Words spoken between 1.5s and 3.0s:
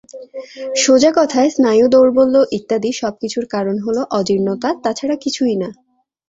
স্নায়ুদৌর্বল্য ইত্যাদি